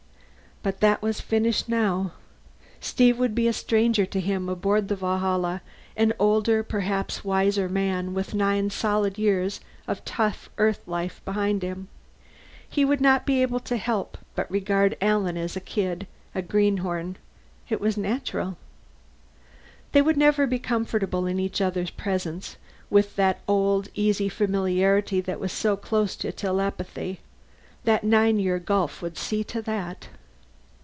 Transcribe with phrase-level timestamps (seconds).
[0.63, 2.11] But that was finished, now.
[2.79, 5.63] Steve would be a stranger to him aboard the Valhalla
[5.97, 11.87] an older, perhaps wiser man, with nine solid years of tough Earther life behind him.
[12.69, 16.05] He would not be able to help but regard Alan as a kid,
[16.35, 17.17] a greenhorn;
[17.67, 18.55] it was natural.
[19.93, 22.55] They would never be comfortable in each other's presence,
[22.87, 27.19] with the old easy familiarity that was so close to telepathy.
[27.85, 30.07] That nine year gulf would see to that.